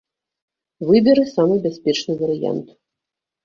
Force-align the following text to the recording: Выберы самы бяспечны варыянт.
Выберы 0.89 1.25
самы 1.35 1.59
бяспечны 1.67 2.19
варыянт. 2.25 2.67